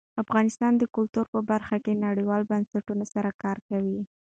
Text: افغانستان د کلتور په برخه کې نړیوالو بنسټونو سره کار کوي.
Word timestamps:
افغانستان 0.23 0.73
د 0.77 0.83
کلتور 0.95 1.25
په 1.33 1.39
برخه 1.51 1.75
کې 1.83 2.01
نړیوالو 2.05 2.49
بنسټونو 2.51 3.03
سره 3.13 3.29
کار 3.43 3.57
کوي. 3.69 3.99